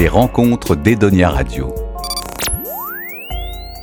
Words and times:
Les 0.00 0.08
rencontres 0.08 0.76
d'Edonia 0.76 1.28
Radio. 1.28 1.74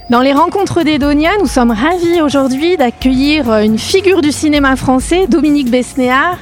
Dans 0.10 0.22
les 0.22 0.34
rencontres 0.34 0.82
d'Edonia, 0.82 1.30
nous 1.40 1.46
sommes 1.46 1.70
ravis 1.70 2.24
aujourd'hui 2.24 2.76
d'accueillir 2.76 3.54
une 3.58 3.78
figure 3.78 4.24
du 4.24 4.32
cinéma 4.32 4.76
français, 4.78 5.28
Dominique 5.28 5.70
Besnéard. 5.70 6.40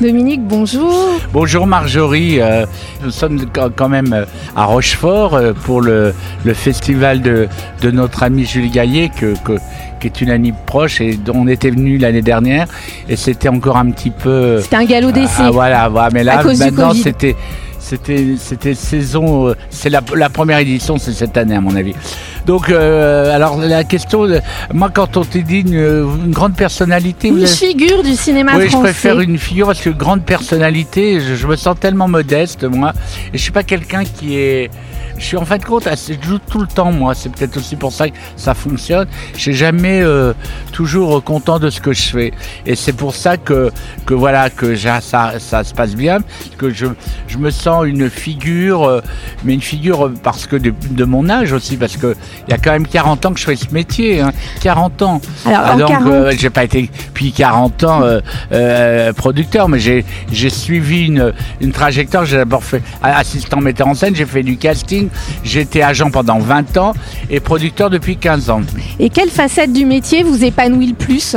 Dominique, 0.00 0.40
bonjour. 0.44 1.20
Bonjour 1.30 1.66
Marjorie, 1.66 2.40
euh, 2.40 2.64
nous 3.04 3.10
sommes 3.10 3.44
quand 3.76 3.90
même 3.90 4.14
euh, 4.14 4.24
à 4.56 4.64
Rochefort 4.64 5.34
euh, 5.34 5.52
pour 5.52 5.82
le, 5.82 6.14
le 6.46 6.54
festival 6.54 7.20
de, 7.20 7.48
de, 7.82 7.90
notre 7.90 8.22
ami 8.22 8.46
Julie 8.46 8.70
Gaillet, 8.70 9.10
que, 9.14 9.34
que, 9.44 9.58
qui 10.00 10.06
est 10.06 10.22
une 10.22 10.30
amie 10.30 10.54
proche 10.64 11.02
et 11.02 11.16
dont 11.16 11.34
on 11.36 11.48
était 11.48 11.70
venu 11.70 11.98
l'année 11.98 12.22
dernière 12.22 12.66
et 13.10 13.16
c'était 13.16 13.50
encore 13.50 13.76
un 13.76 13.90
petit 13.90 14.10
peu... 14.10 14.60
C'était 14.62 14.76
un 14.76 14.84
galop 14.86 15.10
d'essai. 15.10 15.42
Ah, 15.42 15.50
voilà, 15.50 15.90
voilà, 15.90 16.08
mais 16.14 16.24
là 16.24 16.42
maintenant 16.44 16.94
c'était... 16.94 17.36
C'était, 17.88 18.74
saison, 18.74 19.54
c'est 19.70 19.88
la, 19.88 20.02
la, 20.14 20.28
première 20.28 20.58
édition, 20.58 20.98
c'est 20.98 21.12
cette 21.12 21.36
année 21.38 21.54
à 21.54 21.60
mon 21.62 21.74
avis. 21.74 21.94
Donc, 22.46 22.70
euh, 22.70 23.34
alors 23.34 23.58
la 23.58 23.84
question, 23.84 24.26
moi 24.72 24.90
quand 24.92 25.16
on 25.16 25.24
te 25.24 25.38
dit 25.38 25.60
une, 25.60 25.74
une 25.74 26.30
grande 26.30 26.54
personnalité, 26.54 27.28
une 27.28 27.46
figure 27.46 28.02
du 28.02 28.14
cinéma 28.14 28.52
oui, 28.56 28.68
français. 28.68 28.76
je 28.76 28.82
préfère 28.82 29.20
une 29.20 29.38
figure 29.38 29.66
parce 29.66 29.80
que 29.80 29.90
grande 29.90 30.24
personnalité, 30.24 31.20
je, 31.20 31.34
je 31.34 31.46
me 31.46 31.56
sens 31.56 31.76
tellement 31.78 32.08
modeste 32.08 32.64
moi, 32.64 32.92
et 33.32 33.38
je 33.38 33.42
suis 33.42 33.52
pas 33.52 33.62
quelqu'un 33.62 34.04
qui 34.04 34.38
est 34.38 34.70
je 35.18 35.24
suis 35.24 35.36
en 35.36 35.44
fin 35.44 35.58
de 35.58 35.64
compte, 35.64 35.88
je 36.08 36.14
joue 36.26 36.38
tout 36.38 36.60
le 36.60 36.66
temps 36.66 36.92
moi. 36.92 37.14
C'est 37.14 37.28
peut-être 37.30 37.56
aussi 37.56 37.76
pour 37.76 37.92
ça 37.92 38.08
que 38.08 38.14
ça 38.36 38.54
fonctionne. 38.54 39.08
Je 39.34 39.40
suis 39.40 39.54
jamais 39.54 40.00
euh, 40.00 40.32
toujours 40.72 41.22
content 41.24 41.58
de 41.58 41.70
ce 41.70 41.80
que 41.80 41.92
je 41.92 42.02
fais, 42.02 42.32
et 42.64 42.76
c'est 42.76 42.92
pour 42.92 43.14
ça 43.14 43.36
que 43.36 43.70
que 44.06 44.14
voilà 44.14 44.48
que 44.48 44.76
ça 44.76 45.00
ça 45.00 45.64
se 45.64 45.74
passe 45.74 45.94
bien, 45.94 46.18
que 46.56 46.70
je 46.70 46.86
je 47.26 47.38
me 47.38 47.50
sens 47.50 47.84
une 47.86 48.08
figure, 48.08 48.84
euh, 48.84 49.00
mais 49.44 49.54
une 49.54 49.60
figure 49.60 50.12
parce 50.22 50.46
que 50.46 50.56
de, 50.56 50.72
de 50.90 51.04
mon 51.04 51.28
âge 51.28 51.52
aussi, 51.52 51.76
parce 51.76 51.96
que 51.96 52.14
il 52.46 52.50
y 52.50 52.54
a 52.54 52.58
quand 52.58 52.72
même 52.72 52.86
40 52.86 53.26
ans 53.26 53.32
que 53.32 53.40
je 53.40 53.44
fais 53.44 53.56
ce 53.56 53.72
métier, 53.72 54.20
hein, 54.20 54.32
40 54.62 55.02
ans. 55.02 55.20
Alors, 55.44 55.60
ah, 55.64 55.76
donc 55.76 55.88
40... 55.88 56.06
euh, 56.06 56.32
j'ai 56.38 56.50
pas 56.50 56.64
été 56.64 56.90
depuis 57.06 57.32
40 57.32 57.84
ans 57.84 58.00
euh, 58.52 59.12
producteur, 59.12 59.68
mais 59.68 59.78
j'ai 59.78 60.04
j'ai 60.32 60.50
suivi 60.50 61.06
une 61.06 61.32
une 61.60 61.72
trajectoire. 61.72 62.24
J'ai 62.24 62.36
d'abord 62.36 62.64
fait 62.64 62.82
assistant 63.02 63.60
metteur 63.60 63.88
en 63.88 63.94
scène, 63.94 64.14
j'ai 64.14 64.26
fait 64.26 64.42
du 64.42 64.56
casting 64.56 65.08
J'étais 65.44 65.82
agent 65.82 66.10
pendant 66.10 66.38
20 66.38 66.76
ans 66.76 66.92
et 67.30 67.40
producteur 67.40 67.90
depuis 67.90 68.16
15 68.16 68.50
ans. 68.50 68.62
Et 68.98 69.10
quelle 69.10 69.30
facette 69.30 69.72
du 69.72 69.84
métier 69.84 70.22
vous 70.22 70.44
épanouit 70.44 70.88
le 70.88 70.94
plus? 70.94 71.36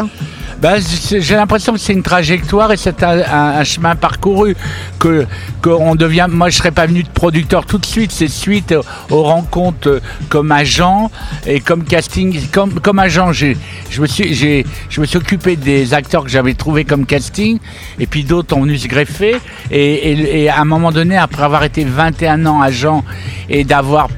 Ben, 0.62 0.80
j'ai 1.12 1.36
l'impression 1.36 1.74
que 1.74 1.80
c'est 1.80 1.94
une 1.94 2.04
trajectoire 2.04 2.72
et 2.72 2.78
c'est 2.78 3.02
un, 3.04 3.64
chemin 3.64 3.96
parcouru 3.96 4.56
que 5.00 5.26
qu'on 5.62 5.96
devient. 5.96 6.28
Moi, 6.30 6.50
je 6.50 6.58
serais 6.58 6.72
pas 6.72 6.86
venu 6.86 7.02
de 7.02 7.10
producteur 7.10 7.66
tout 7.66 7.80
de 7.80 7.86
suite. 7.86 8.12
C'est 8.12 8.28
suite 8.28 8.76
aux 9.10 9.24
rencontres 9.24 10.02
comme 10.30 10.52
agent 10.52 11.10
et 11.48 11.60
comme 11.62 11.84
casting, 11.84 12.48
comme 12.52 12.80
comme 12.80 13.00
agent. 13.00 13.32
Je 13.34 13.56
me 14.00 14.06
suis, 14.06 14.34
je 14.36 15.02
me 15.02 15.06
suis 15.06 15.18
occupé 15.18 15.56
des 15.56 15.96
acteurs 15.96 16.24
que 16.24 16.30
j'avais 16.30 16.54
trouvés 16.54 16.86
comme 16.86 17.08
casting 17.08 17.58
et 18.00 18.06
puis 18.06 18.24
d'autres 18.24 18.56
ont 18.56 18.62
venu 18.62 18.78
se 18.78 18.88
greffer 18.88 19.38
et, 19.72 19.94
et, 20.12 20.44
et 20.44 20.50
à 20.50 20.60
un 20.60 20.66
moment 20.66 20.92
donné, 20.92 21.18
après 21.18 21.44
avoir 21.44 21.64
été 21.64 21.84
21 21.84 22.46
ans 22.46 22.62
agent 22.62 23.04
et 23.50 23.64
d'avoir 23.64 24.10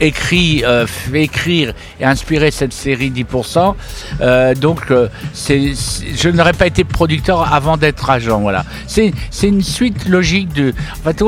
écrit, 0.00 0.62
euh, 0.64 0.86
fait 0.86 1.24
écrire 1.24 1.74
et 2.00 2.04
inspirer 2.04 2.50
cette 2.50 2.72
série 2.72 3.10
10%. 3.10 3.74
Euh, 4.20 4.54
donc, 4.54 4.90
euh, 4.90 5.08
c'est, 5.32 5.72
je 6.16 6.28
n'aurais 6.28 6.52
pas 6.52 6.66
été 6.66 6.84
producteur 6.84 7.52
avant 7.52 7.76
d'être 7.76 8.08
agent. 8.10 8.40
Voilà. 8.40 8.64
C'est, 8.86 9.12
c'est 9.30 9.48
une 9.48 9.62
suite 9.62 10.08
logique 10.08 10.52
de. 10.52 10.72
En 11.00 11.10
fait, 11.10 11.22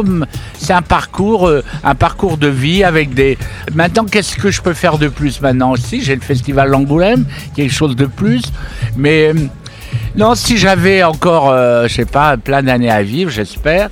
c'est 0.59 0.73
un 0.73 0.83
parcours, 0.83 1.49
euh, 1.49 1.63
un 1.85 1.95
parcours 1.95 2.37
de 2.37 2.49
vie 2.49 2.85
avec 2.85 3.15
des. 3.15 3.39
Maintenant, 3.75 4.05
qu'est-ce 4.05 4.37
que 4.37 4.51
je 4.51 4.63
peux 4.63 4.75
faire 4.75 4.99
de 4.99 5.09
plus 5.09 5.41
maintenant? 5.41 5.73
Aussi 5.73 6.03
J'ai 6.03 6.15
le 6.15 6.21
festival 6.21 6.71
d'Angoulême, 6.71 7.25
quelque 7.55 7.73
chose 7.73 7.97
de 7.97 8.07
plus, 8.07 8.43
mais. 8.97 9.33
Non, 10.17 10.35
si 10.35 10.57
j'avais 10.57 11.03
encore, 11.03 11.51
euh, 11.51 11.87
je 11.89 11.95
sais 11.95 12.05
pas, 12.07 12.39
plein 12.39 12.63
d'années 12.63 12.91
à 12.91 13.03
vivre, 13.03 13.31
j'espère. 13.31 13.91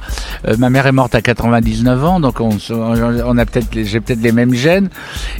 Euh, 0.48 0.56
ma 0.58 0.70
mère 0.70 0.86
est 0.86 0.92
morte 0.92 1.14
à 1.14 1.20
99 1.20 2.02
ans, 2.02 2.18
donc 2.18 2.40
on, 2.40 2.56
on 2.70 3.38
a 3.38 3.44
peut-être, 3.44 3.68
j'ai 3.72 4.00
peut-être 4.00 4.22
les 4.22 4.32
mêmes 4.32 4.54
gènes. 4.54 4.88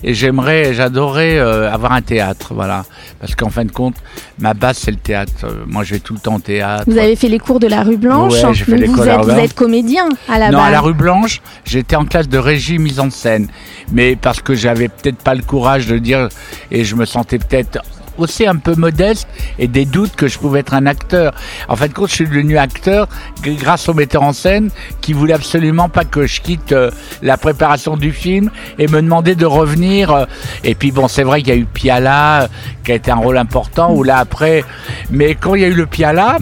Et 0.03 0.13
j'aimerais, 0.13 0.75
j'adorerais 0.75 1.39
euh, 1.39 1.73
avoir 1.73 1.93
un 1.93 2.03
théâtre, 2.03 2.53
voilà, 2.53 2.85
parce 3.19 3.35
qu'en 3.35 3.49
fin 3.49 3.65
de 3.65 3.71
compte, 3.71 3.95
ma 4.39 4.53
base 4.53 4.77
c'est 4.77 4.91
le 4.91 4.99
théâtre. 4.99 5.33
moi, 5.67 5.85
je 5.85 5.95
vais 5.95 6.01
tout 6.01 6.13
le 6.13 6.21
temps 6.21 6.35
au 6.37 6.41
théâtre. 6.41 6.85
Vous 6.87 6.99
avez 6.99 7.17
fait 7.17 7.29
les 7.29 7.39
cours 7.39 7.61
de 7.61 7.67
la 7.67 7.83
rue 7.83 7.97
Blanche. 7.97 8.35
Ouais, 8.35 8.77
les 8.77 8.87
vous, 8.87 9.03
êtes, 9.03 9.21
vous 9.21 9.31
êtes 9.31 9.55
comédien 9.55 10.09
à 10.29 10.39
la 10.39 10.51
non, 10.51 10.59
base. 10.59 10.67
à 10.67 10.71
la 10.71 10.81
rue 10.81 10.95
Blanche, 10.95 11.41
j'étais 11.65 11.97
en 11.97 12.05
classe 12.05 12.29
de 12.29 12.39
régie 12.39 12.77
mise 12.79 13.01
en 13.01 13.09
scène, 13.09 13.49
mais 13.91 14.17
parce 14.17 14.43
que 14.43 14.55
j'avais 14.55 14.89
peut-être 14.89 15.19
pas 15.19 15.35
le 15.35 15.43
courage 15.43 15.87
de 15.87 15.97
dire, 15.97 16.29
et 16.71 16.85
je 16.85 16.95
me 16.95 17.07
sentais 17.07 17.39
peut-être 17.39 17.79
aussi 18.19 18.47
un 18.47 18.57
peu 18.57 18.75
modeste 18.75 19.29
et 19.59 19.69
des 19.69 19.85
doutes 19.85 20.15
que 20.17 20.29
je 20.29 20.39
pouvais 20.39 20.61
être 20.61 20.75
un 20.75 20.87
acteur. 20.87 21.35
En 21.69 21.77
fin 21.77 21.89
de 21.89 21.93
compte, 21.93 22.09
je 22.09 22.15
suis 22.15 22.27
devenu 22.27 22.59
acteur 22.59 23.09
grâce 23.43 23.89
au 23.89 23.95
metteur 23.95 24.23
en 24.23 24.33
scène 24.33 24.71
qui 25.01 25.13
voulait 25.13 25.35
absolument 25.35 25.89
pas 25.89 26.05
que 26.05 26.27
je 26.27 26.41
quitte 26.41 26.73
euh, 26.73 26.91
la 27.23 27.37
préparation 27.37 27.97
du 27.97 28.13
film 28.13 28.51
et 28.79 28.87
me 28.89 29.01
demandait 29.03 29.35
de 29.35 29.47
revenir. 29.47 30.11
Euh, 30.11 30.25
et 30.63 30.75
puis 30.75 30.93
bon, 30.93 31.09
c'est 31.09 31.23
vrai 31.23 31.43
qu'il 31.43 31.55
y 31.55 31.57
a 31.57 31.61
eu 31.61 31.67
Piala 31.67 32.43
euh, 32.43 32.49
qui 32.85 32.93
a 32.93 32.95
été 32.95 33.11
un 33.11 33.17
rôle 33.17 33.39
important 33.39 33.93
ou 33.93 34.03
là 34.03 34.19
après. 34.19 34.65
Mais 35.11 35.35
quand 35.35 35.55
il 35.55 35.63
y 35.63 35.65
a 35.65 35.69
eu 35.69 35.75
le 35.75 35.87
Piala, 35.87 36.39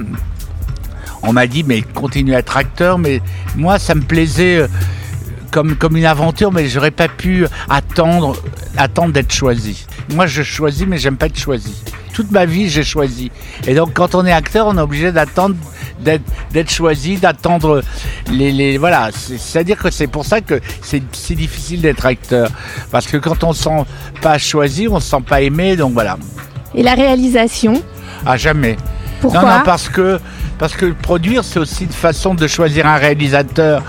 on 1.22 1.32
m'a 1.32 1.46
dit 1.46 1.64
mais 1.64 1.82
continue 1.82 2.34
à 2.34 2.38
être 2.38 2.56
acteur. 2.56 2.98
Mais 2.98 3.20
moi, 3.56 3.78
ça 3.78 3.94
me 3.94 4.02
plaisait. 4.02 4.66
Comme, 5.50 5.76
comme 5.76 5.98
une 5.98 6.06
aventure, 6.06 6.50
mais 6.50 6.66
j'aurais 6.66 6.90
pas 6.90 7.08
pu 7.08 7.44
attendre, 7.68 8.34
attendre 8.78 9.12
d'être 9.12 9.34
choisi. 9.34 9.86
Moi, 10.14 10.26
je 10.26 10.42
choisis, 10.42 10.86
mais 10.86 10.98
j'aime 10.98 11.16
pas 11.16 11.26
être 11.26 11.38
choisi. 11.38 11.74
Toute 12.12 12.30
ma 12.30 12.44
vie, 12.44 12.68
j'ai 12.68 12.84
choisi. 12.84 13.30
Et 13.66 13.74
donc, 13.74 13.94
quand 13.94 14.14
on 14.14 14.26
est 14.26 14.32
acteur, 14.32 14.66
on 14.66 14.76
est 14.76 14.80
obligé 14.80 15.12
d'attendre 15.12 15.56
d'être 16.02 16.70
choisi, 16.70 17.16
d'attendre 17.16 17.82
les, 18.30 18.50
les, 18.50 18.76
Voilà, 18.76 19.10
c'est-à-dire 19.12 19.78
que 19.78 19.90
c'est 19.90 20.08
pour 20.08 20.24
ça 20.24 20.40
que 20.40 20.60
c'est 20.82 21.02
si 21.12 21.36
difficile 21.36 21.80
d'être 21.80 22.04
acteur. 22.04 22.50
Parce 22.90 23.06
que 23.06 23.16
quand 23.16 23.44
on 23.44 23.52
se 23.52 23.64
sent 23.64 23.84
pas 24.20 24.38
choisi, 24.38 24.88
on 24.88 25.00
se 25.00 25.08
sent 25.08 25.22
pas 25.26 25.42
aimé, 25.42 25.76
donc 25.76 25.92
voilà. 25.92 26.18
Et 26.74 26.82
la 26.82 26.94
réalisation? 26.94 27.80
À 28.26 28.36
jamais. 28.36 28.76
Pourquoi? 29.20 29.42
Non, 29.42 29.48
non, 29.48 29.62
parce 29.64 29.88
que, 29.88 30.18
parce 30.58 30.74
que 30.74 30.86
produire, 30.86 31.44
c'est 31.44 31.60
aussi 31.60 31.84
une 31.84 31.90
façon 31.90 32.34
de 32.34 32.46
choisir 32.46 32.86
un 32.86 32.96
réalisateur 32.96 33.82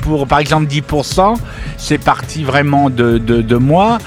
pour 0.00 0.26
par 0.26 0.38
exemple 0.38 0.66
10%, 0.66 1.36
c'est 1.76 1.98
parti 1.98 2.44
vraiment 2.44 2.90
de, 2.90 3.18
de, 3.18 3.56
moi. 3.56 3.98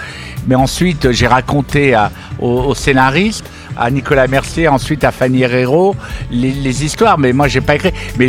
Mais 0.48 0.56
ensuite, 0.56 1.12
j'ai 1.12 1.28
raconté 1.28 1.94
à, 1.94 2.12
au, 2.40 2.62
au, 2.62 2.76
scénariste, 2.76 3.46
à 3.78 3.92
Nicolas 3.92 4.28
Mercier, 4.28 4.68
ensuite 4.68 5.04
à 5.04 5.12
Fanny 5.12 5.44
Herrero, 5.44 5.96
les, 6.32 6.84
histoires. 6.84 7.20
Mais 7.20 7.32
moi, 7.32 7.48
j'ai 7.48 7.62
pas 7.62 7.76
écrit. 7.76 7.94
Mais 8.18 8.28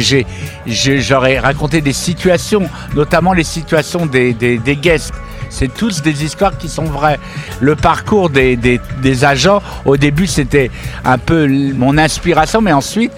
j'aurais 0.67 1.39
raconté 1.39 1.81
des 1.81 1.95
situations, 1.95 2.69
notamment 2.95 3.33
les 3.33 3.45
situations 3.45 4.07
des, 4.07 4.35
des 4.35 4.77
guests. 4.77 5.15
C'est 5.53 5.73
tous 5.73 6.01
des 6.01 6.25
histoires 6.25 6.57
qui 6.57 6.69
sont 6.69 6.85
vraies. 6.85 7.21
Le 7.61 7.77
parcours 7.77 8.31
des, 8.31 8.57
des, 8.57 9.25
agents, 9.25 9.63
au 9.85 9.99
début, 9.99 10.27
c'était 10.27 10.71
un 11.05 11.19
peu 11.19 11.47
mon 11.47 11.99
inspiration, 11.99 12.63
mais 12.63 12.73
ensuite, 12.73 13.13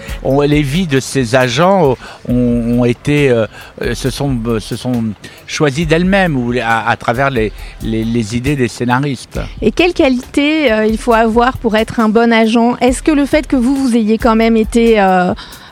les 0.45 0.61
vies 0.61 0.85
de 0.85 0.99
ces 0.99 1.33
agents 1.33 1.95
ont, 2.27 2.83
été, 2.83 3.29
euh, 3.29 3.47
se, 3.93 4.09
sont, 4.09 4.37
se 4.59 4.75
sont 4.75 5.05
choisies 5.47 5.85
d'elles-mêmes 5.85 6.37
ou 6.37 6.53
à, 6.61 6.95
travers 6.97 7.29
les, 7.29 7.53
les, 7.81 8.35
idées 8.35 8.57
des 8.57 8.67
scénaristes. 8.67 9.39
Et 9.61 9.71
quelle 9.71 9.93
qualité 9.93 10.71
euh, 10.71 10.85
il 10.85 10.97
faut 10.97 11.13
avoir 11.13 11.57
pour 11.57 11.77
être 11.77 12.01
un 12.01 12.09
bon 12.09 12.33
agent? 12.33 12.75
Est-ce 12.81 13.01
que 13.01 13.11
le 13.11 13.25
fait 13.25 13.47
que 13.47 13.55
vous, 13.55 13.75
vous 13.75 13.95
ayez 13.95 14.17
quand 14.17 14.35
même 14.35 14.57
été... 14.57 14.99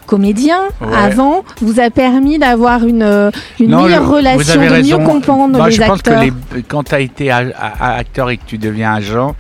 Euh 0.03 0.07
comédien 0.13 0.59
ouais. 0.81 0.95
avant 0.95 1.43
vous 1.61 1.79
a 1.79 1.89
permis 1.89 2.39
d'avoir 2.39 2.85
une, 2.85 3.31
une 3.59 3.69
non, 3.71 3.83
meilleure 3.83 4.03
le, 4.03 4.09
relation, 4.09 4.61
de 4.61 4.67
raison. 4.67 4.99
mieux 4.99 5.05
comprendre 5.05 5.57
Moi, 5.57 5.69
les 5.69 5.75
je 5.75 5.81
acteurs. 5.81 6.19
pense 6.19 6.29
que 6.29 6.55
les, 6.55 6.63
quand 6.63 6.83
tu 6.83 6.95
as 6.95 6.99
été 6.99 7.31
a, 7.31 7.43
a, 7.57 7.95
acteur 7.95 8.29
et 8.29 8.37
que 8.37 8.43
tu 8.45 8.57
deviens 8.57 8.93
agent, 8.93 9.35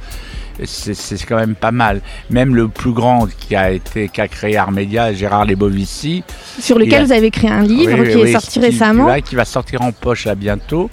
c'est 0.65 1.25
quand 1.25 1.37
même 1.37 1.55
pas 1.55 1.71
mal. 1.71 2.01
Même 2.29 2.55
le 2.55 2.67
plus 2.67 2.91
grand 2.91 3.27
qui 3.39 3.55
a 3.55 3.71
été 3.71 4.09
qui 4.09 4.21
a 4.21 4.27
créé 4.27 4.57
Armédia, 4.57 5.13
Gérard 5.13 5.45
Lebovici, 5.45 6.23
sur 6.59 6.77
lequel 6.77 7.01
a... 7.01 7.05
vous 7.05 7.11
avez 7.11 7.31
créé 7.31 7.49
un 7.49 7.63
livre 7.63 7.97
oui, 7.99 8.09
qui 8.09 8.15
oui, 8.17 8.29
est 8.29 8.33
sorti 8.33 8.59
qui, 8.59 8.65
récemment, 8.65 9.07
là, 9.07 9.21
qui 9.21 9.35
va 9.35 9.45
sortir 9.45 9.81
en 9.81 9.91
poche 9.91 10.25
là 10.25 10.35
bientôt. 10.35 10.89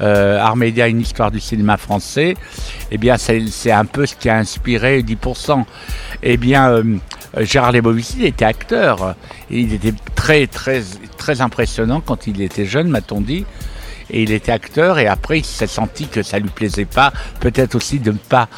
Euh, 0.00 0.38
Armédia, 0.38 0.88
une 0.88 1.00
histoire 1.00 1.30
du 1.30 1.40
cinéma 1.40 1.76
français. 1.76 2.34
Eh 2.90 2.96
bien, 2.96 3.16
c'est 3.18 3.70
un 3.70 3.84
peu 3.84 4.06
ce 4.06 4.16
qui 4.16 4.30
a 4.30 4.36
inspiré 4.38 5.02
10%. 5.02 5.64
Eh 6.22 6.36
bien, 6.38 6.70
euh, 6.70 6.82
Gérard 7.38 7.72
Lebovici 7.72 8.24
était 8.24 8.44
acteur. 8.44 9.14
Il 9.50 9.72
était 9.72 9.94
très, 10.14 10.46
très, 10.46 10.82
très 11.16 11.40
impressionnant 11.40 12.00
quand 12.00 12.26
il 12.26 12.40
était 12.40 12.66
jeune, 12.66 12.88
m'a-t-on 12.88 13.20
dit. 13.20 13.44
Et 14.10 14.22
il 14.22 14.32
était 14.32 14.52
acteur. 14.52 14.98
Et 14.98 15.06
après, 15.06 15.38
il 15.38 15.44
s'est 15.44 15.66
senti 15.66 16.08
que 16.08 16.22
ça 16.22 16.38
lui 16.38 16.48
plaisait 16.48 16.84
pas. 16.84 17.12
Peut-être 17.40 17.74
aussi 17.74 18.00
de 18.00 18.12
ne 18.12 18.18
pas 18.18 18.48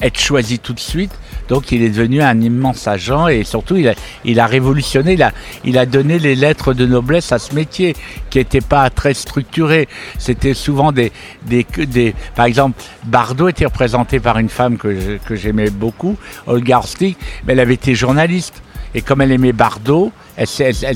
être 0.00 0.18
choisi 0.18 0.58
tout 0.58 0.72
de 0.72 0.80
suite. 0.80 1.12
Donc 1.48 1.72
il 1.72 1.82
est 1.82 1.88
devenu 1.88 2.22
un 2.22 2.40
immense 2.40 2.86
agent 2.86 3.28
et 3.28 3.42
surtout 3.44 3.76
il 3.76 4.40
a, 4.40 4.46
révolutionné, 4.46 5.14
il 5.14 5.22
a, 5.22 5.32
il 5.64 5.78
a 5.78 5.86
donné 5.86 6.18
les 6.18 6.34
lettres 6.34 6.74
de 6.74 6.86
noblesse 6.86 7.32
à 7.32 7.38
ce 7.38 7.54
métier 7.54 7.96
qui 8.30 8.38
n'était 8.38 8.60
pas 8.60 8.88
très 8.90 9.14
structuré. 9.14 9.88
C'était 10.18 10.54
souvent 10.54 10.92
des, 10.92 11.10
des, 11.46 11.66
des, 11.86 12.14
par 12.34 12.46
exemple, 12.46 12.80
Bardot 13.04 13.48
était 13.48 13.64
représenté 13.64 14.20
par 14.20 14.38
une 14.38 14.48
femme 14.50 14.76
que, 14.76 15.18
que 15.26 15.34
j'aimais 15.34 15.70
beaucoup, 15.70 16.16
Olga 16.46 16.78
Orstig, 16.78 17.16
mais 17.46 17.54
elle 17.54 17.60
avait 17.60 17.74
été 17.74 17.94
journaliste. 17.94 18.62
Et 18.94 19.02
comme 19.02 19.20
elle 19.20 19.32
aimait 19.32 19.52
Bardot, 19.52 20.12
elle, 20.36 20.46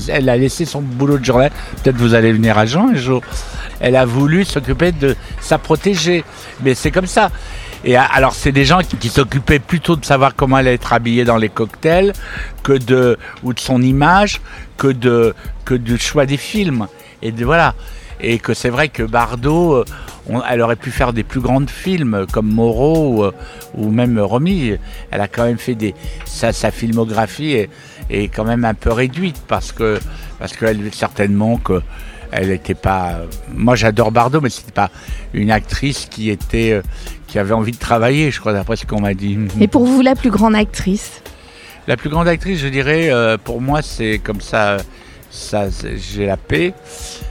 elle, 0.09 0.29
a 0.29 0.37
laissé 0.37 0.65
son 0.65 0.81
boulot 0.81 1.17
de 1.19 1.25
journaliste. 1.25 1.55
Peut-être 1.83 1.97
vous 1.97 2.15
allez 2.15 2.31
venir 2.31 2.57
à 2.57 2.65
Jean 2.65 2.89
un 2.89 2.95
jour. 2.95 3.21
Elle 3.79 3.95
a 3.95 4.05
voulu 4.05 4.45
s'occuper 4.45 4.91
de 4.91 5.15
sa 5.41 5.57
protégée. 5.57 6.23
Mais 6.63 6.73
c'est 6.73 6.91
comme 6.91 7.05
ça. 7.05 7.29
Et 7.85 7.97
alors, 7.97 8.33
c'est 8.33 8.53
des 8.53 8.63
gens 8.63 8.79
qui, 8.79 9.09
s'occupaient 9.09 9.59
plutôt 9.59 9.95
de 9.95 10.05
savoir 10.05 10.35
comment 10.35 10.57
elle 10.57 10.67
allait 10.67 10.75
être 10.75 10.93
habillée 10.93 11.25
dans 11.25 11.37
les 11.37 11.49
cocktails, 11.49 12.13
que 12.63 12.73
de, 12.73 13.17
ou 13.43 13.53
de 13.53 13.59
son 13.59 13.81
image, 13.81 14.41
que 14.77 14.87
de, 14.87 15.33
que 15.65 15.73
du 15.73 15.97
choix 15.97 16.25
des 16.25 16.37
films. 16.37 16.87
Et 17.21 17.31
de, 17.31 17.43
voilà. 17.43 17.75
Et 18.21 18.39
que 18.39 18.53
c'est 18.53 18.69
vrai 18.69 18.87
que 18.87 19.03
Bardot, 19.03 19.73
euh, 19.73 19.85
elle 20.49 20.61
aurait 20.61 20.77
pu 20.77 20.91
faire 20.91 21.11
des 21.11 21.23
plus 21.23 21.41
grands 21.41 21.67
films 21.67 22.25
comme 22.31 22.47
Moreau 22.49 23.33
ou, 23.75 23.89
même 23.89 24.17
Romy. 24.17 24.77
Elle 25.11 25.21
a 25.21 25.27
quand 25.27 25.43
même 25.43 25.57
fait 25.57 25.75
des. 25.75 25.93
Sa, 26.23 26.53
sa 26.53 26.71
filmographie 26.71 27.51
est, 27.51 27.69
est, 28.09 28.29
quand 28.29 28.45
même 28.45 28.63
un 28.63 28.75
peu 28.75 28.93
réduite 28.93 29.41
parce 29.47 29.73
que 29.73 29.99
parce 30.39 30.55
qu'elle 30.55 30.93
certainement 30.93 31.57
que 31.57 31.81
elle 32.33 32.49
n'était 32.49 32.73
pas. 32.73 33.21
Moi, 33.53 33.75
j'adore 33.75 34.11
Bardot, 34.11 34.41
mais 34.41 34.49
c'était 34.49 34.71
pas 34.71 34.89
une 35.33 35.51
actrice 35.51 36.07
qui 36.09 36.29
était 36.29 36.71
euh, 36.71 36.81
qui 37.27 37.39
avait 37.39 37.53
envie 37.53 37.71
de 37.71 37.77
travailler, 37.77 38.31
je 38.31 38.39
crois, 38.39 38.53
d'après 38.53 38.75
ce 38.75 38.85
qu'on 38.85 39.01
m'a 39.01 39.13
dit. 39.13 39.37
Et 39.61 39.67
pour 39.67 39.85
vous, 39.85 40.01
la 40.01 40.15
plus 40.15 40.31
grande 40.31 40.55
actrice 40.55 41.21
La 41.87 41.95
plus 41.95 42.09
grande 42.09 42.27
actrice, 42.27 42.59
je 42.59 42.67
dirais, 42.67 43.09
euh, 43.11 43.37
pour 43.37 43.61
moi, 43.61 43.81
c'est 43.81 44.19
comme 44.19 44.41
ça, 44.41 44.77
ça 45.29 45.65
j'ai 45.95 46.25
la 46.25 46.37
paix. 46.37 46.73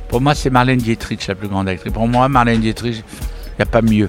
Pour 0.09 0.21
moi, 0.21 0.35
c'est 0.35 0.51
Marlène 0.51 0.79
Dietrich, 0.79 1.27
la 1.27 1.35
plus 1.35 1.49
grande 1.49 1.69
actrice. 1.69 1.93
Pour 1.93 2.07
moi, 2.07 2.29
Marlène 2.29 2.61
Dietrich, 2.61 2.97
il 2.97 3.55
n'y 3.59 3.63
a 3.63 3.67
pas 3.67 3.83
mieux. 3.83 4.09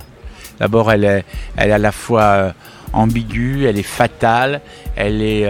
D'abord, 0.60 0.92
elle 0.92 1.06
est, 1.06 1.26
elle 1.58 1.70
est 1.70 1.74
à 1.74 1.80
la 1.80 1.92
fois 1.92 2.22
euh, 2.22 2.52
ambiguë, 2.94 3.66
elle 3.66 3.80
est 3.80 3.84
fatale, 3.84 4.62
elle 4.96 5.24
est, 5.24 5.50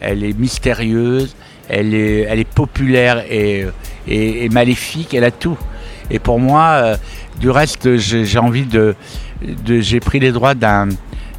elle 0.00 0.22
est 0.22 0.38
mystérieuse, 0.38 1.34
elle 1.72 1.94
est, 1.94 2.20
elle 2.28 2.38
est 2.38 2.48
populaire 2.48 3.24
et 3.30 3.66
et, 4.06 4.48
maléfique, 4.48 5.14
elle 5.14 5.24
a 5.24 5.30
tout. 5.30 5.58
Et 6.10 6.18
pour 6.18 6.38
moi, 6.38 6.62
euh, 6.72 6.96
du 7.40 7.50
reste, 7.50 7.96
j'ai 7.96 8.38
envie 8.38 8.66
de, 8.66 8.94
j'ai 9.66 10.00
pris 10.00 10.20
les 10.20 10.32
droits 10.32 10.54
d'un 10.54 10.88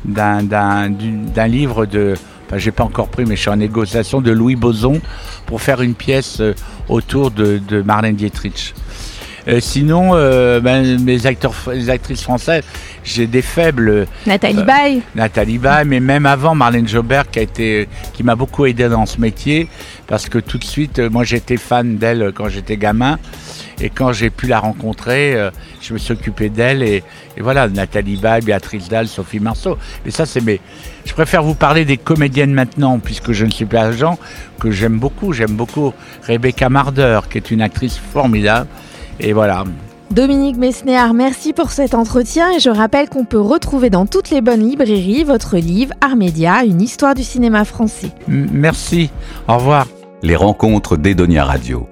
d'un 0.06 1.48
livre 1.48 1.86
de, 1.86 2.16
enfin 2.46 2.58
j'ai 2.58 2.72
pas 2.72 2.84
encore 2.84 3.08
pris, 3.08 3.24
mais 3.24 3.38
je 3.38 3.42
suis 3.42 3.50
en 3.50 3.56
négociation 3.56 4.20
de 4.20 4.32
Louis 4.32 4.58
Boson 4.58 5.00
pour 5.46 5.62
faire 5.62 5.82
une 5.82 5.96
pièce 5.96 6.42
euh, 6.42 6.54
autour 6.90 7.32
de, 7.32 7.58
de 7.58 7.82
Marlène 7.82 8.16
Dietrich. 8.16 8.74
Euh, 9.48 9.60
sinon, 9.60 10.12
euh, 10.14 10.60
ben, 10.60 11.02
mes 11.02 11.26
acteurs, 11.26 11.54
les 11.74 11.90
actrices 11.90 12.22
françaises, 12.22 12.64
j'ai 13.04 13.28
des 13.28 13.42
faibles. 13.42 14.08
Nathalie 14.26 14.60
euh, 14.60 14.64
Baye. 14.64 15.02
Nathalie 15.16 15.58
Baye, 15.58 15.86
mais 15.86 16.00
même 16.00 16.26
avant 16.26 16.56
Marlène 16.56 16.88
Jobert 16.88 17.30
qui 17.30 17.40
a 17.40 17.42
été, 17.42 17.90
qui 18.14 18.24
m'a 18.24 18.36
beaucoup 18.36 18.66
aidé 18.66 18.88
dans 18.88 19.06
ce 19.06 19.20
métier, 19.20 19.68
parce 20.08 20.30
que 20.30 20.40
tout 20.40 20.58
de 20.58 20.64
suite, 20.64 21.00
moi 21.00 21.24
j'étais 21.24 21.58
fan 21.58 21.98
d'elle 21.98 22.32
quand 22.34 22.48
j'étais 22.48 22.78
gamin. 22.78 23.20
Et 23.82 23.90
quand 23.90 24.14
j'ai 24.14 24.30
pu 24.30 24.48
la 24.48 24.60
rencontrer, 24.60 25.36
je 25.82 25.94
me 25.94 25.98
suis 25.98 26.14
occupé 26.14 26.50
d'elle. 26.50 26.84
Et, 26.84 27.04
voilà, 27.40 27.68
Nathalie 27.68 28.16
Baye, 28.16 28.42
Béatrice 28.42 28.88
Dalle, 28.88 29.08
Sophie 29.08 29.40
Marceau. 29.40 29.78
Et 30.06 30.12
ça, 30.12 30.26
c'est 30.28 30.42
mes. 30.42 30.62
Je 31.06 31.12
préfère 31.12 31.44
vous 31.44 31.56
parler 31.56 31.84
des 31.84 31.98
comédiennes 31.98 32.54
maintenant, 32.54 33.00
puisque 33.00 33.32
je 33.32 33.46
ne 33.46 33.50
suis 33.50 33.66
plus 33.66 33.80
agent, 33.80 34.18
que 34.60 34.72
j'aime 34.72 35.00
beaucoup. 35.00 35.34
J'aime 35.34 35.56
beaucoup 35.56 35.92
Rebecca 36.26 36.70
Marder, 36.70 37.22
qui 37.30 37.40
est 37.40 37.52
une 37.52 37.62
actrice 37.62 37.98
formidable. 37.98 38.68
Et 39.20 39.34
voilà. 39.34 39.64
Dominique 40.12 40.58
Messnéard, 40.58 41.14
merci 41.14 41.54
pour 41.54 41.72
cet 41.72 41.96
entretien 41.96 42.52
et 42.52 42.60
je 42.60 42.70
rappelle 42.70 43.10
qu'on 43.10 43.26
peut 43.26 43.40
retrouver 43.40 43.90
dans 43.90 44.06
toutes 44.06 44.30
les 44.30 44.42
bonnes 44.42 44.68
librairies 44.68 45.24
votre 45.24 45.58
livre 45.58 45.94
Armédia, 46.02 46.64
une 46.64 46.82
histoire 46.82 47.16
du 47.16 47.24
cinéma 47.24 47.66
français. 47.66 48.12
merci, 48.28 49.10
au 49.48 49.58
revoir. 49.58 49.88
Les 50.22 50.36
rencontres 50.36 50.98
d'Edonia 50.98 51.44
Radio. 51.44 51.88